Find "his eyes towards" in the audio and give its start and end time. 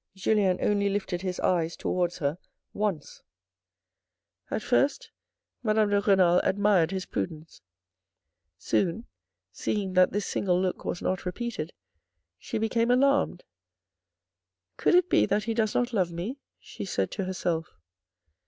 1.21-2.17